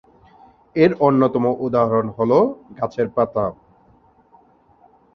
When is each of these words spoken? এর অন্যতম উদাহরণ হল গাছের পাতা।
এর 0.75 0.91
অন্যতম 0.99 1.45
উদাহরণ 1.59 2.07
হল 2.17 2.31
গাছের 2.77 3.07
পাতা। 3.15 3.45